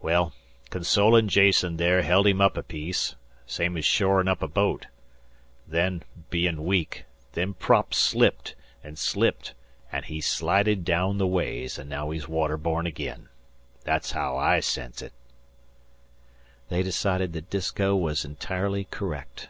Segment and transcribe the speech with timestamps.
[0.00, 0.32] Well,
[0.70, 4.86] consolin' Jason there held him up a piece, same's shorin' up a boat.
[5.66, 9.52] Then, bein' weak, them props slipped an' slipped,
[9.90, 13.30] an' he slided down the ways, an' naow he's water borne agin.
[13.82, 15.12] That's haow I sense it."
[16.68, 19.48] They decided that Disko was entirely correct.